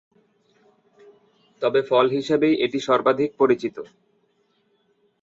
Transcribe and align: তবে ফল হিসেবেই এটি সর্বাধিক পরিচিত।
তবে 1.61 1.79
ফল 1.89 2.05
হিসেবেই 2.09 2.55
এটি 2.65 2.79
সর্বাধিক 2.87 3.29
পরিচিত। 3.39 3.75